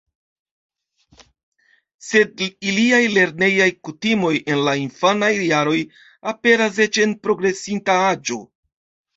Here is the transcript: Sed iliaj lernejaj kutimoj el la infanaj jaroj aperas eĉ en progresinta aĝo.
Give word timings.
Sed 2.05 2.41
iliaj 2.47 3.01
lernejaj 3.17 3.69
kutimoj 3.89 4.33
el 4.55 4.65
la 4.69 4.75
infanaj 4.87 5.31
jaroj 5.51 5.77
aperas 6.33 6.81
eĉ 6.89 7.03
en 7.07 7.17
progresinta 7.29 8.01
aĝo. 8.11 8.43